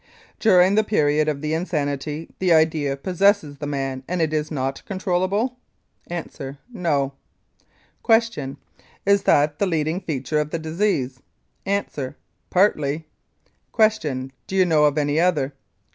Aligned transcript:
During 0.39 0.73
the 0.73 0.83
period 0.83 1.27
of 1.27 1.41
the 1.41 1.53
insanity 1.53 2.27
the 2.39 2.51
idea 2.51 2.97
possesses 2.97 3.57
the 3.59 3.67
man 3.67 4.01
and 4.07 4.19
it 4.19 4.33
is 4.33 4.49
not 4.49 4.83
controllable? 4.87 5.57
A. 6.09 6.25
No. 6.73 7.13
Q. 8.03 8.57
Is 9.05 9.21
that 9.21 9.59
the 9.59 9.67
leading 9.67 10.01
feature 10.01 10.39
of 10.39 10.49
the 10.49 10.57
disease? 10.57 11.19
A. 11.67 11.85
Partly. 12.49 13.05
Q. 13.77 14.31
Do 14.47 14.55
you 14.55 14.65
know 14.65 14.85
of 14.85 14.97
any 14.97 15.19
other? 15.19 15.53